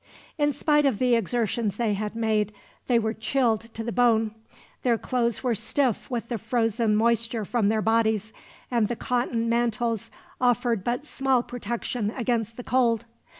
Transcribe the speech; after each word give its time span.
In 0.39 0.51
spite 0.51 0.87
of 0.87 0.97
the 0.97 1.13
exertions 1.13 1.77
they 1.77 1.93
had 1.93 2.15
made, 2.15 2.53
they 2.87 2.97
were 2.97 3.13
chilled 3.13 3.71
to 3.75 3.83
the 3.83 3.91
bone. 3.91 4.33
Their 4.81 4.97
clothes 4.97 5.43
were 5.43 5.53
stiff 5.53 6.09
with 6.09 6.27
the 6.27 6.39
frozen 6.39 6.95
moisture 6.95 7.45
from 7.45 7.69
their 7.69 7.83
bodies, 7.83 8.33
and 8.71 8.87
the 8.87 8.95
cotton 8.95 9.47
mantles 9.47 10.09
offered 10.41 10.83
but 10.83 11.05
small 11.05 11.43
protection 11.43 12.09
against 12.17 12.57
the 12.57 12.63
cold. 12.63 13.05